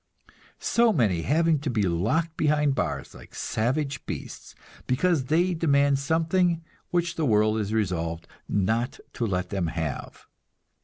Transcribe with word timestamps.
So 0.57 0.91
many 0.91 1.21
having 1.21 1.59
to 1.59 1.69
be 1.69 1.83
locked 1.83 2.35
behind 2.35 2.73
bars, 2.73 3.13
like 3.13 3.35
savage 3.35 4.03
beasts, 4.07 4.55
because 4.87 5.25
they 5.25 5.53
demand 5.53 5.99
something 5.99 6.63
which 6.89 7.17
the 7.17 7.25
world 7.27 7.59
is 7.59 7.71
resolved 7.71 8.27
not 8.49 8.99
to 9.13 9.27
let 9.27 9.49
them 9.51 9.67
have! 9.67 10.25